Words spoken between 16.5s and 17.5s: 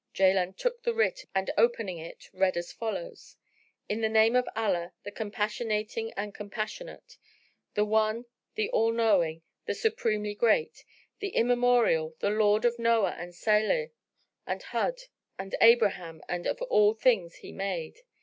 all things